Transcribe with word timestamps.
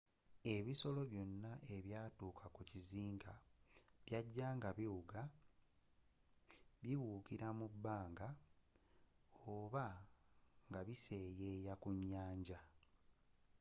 ebisolo 0.55 1.01
byonna 1.11 1.51
ebyatuuka 1.75 2.45
ku 2.55 2.61
kizinga 2.69 3.33
byajja 4.05 4.47
nga 4.57 4.69
biwuga 4.77 5.21
bibuukila 6.81 7.47
mu 7.59 7.67
bbanga 7.73 8.27
oba 9.55 9.87
nga 10.69 10.79
biseyeya 10.87 11.73
ku 11.81 11.89
nyanja 12.11 12.59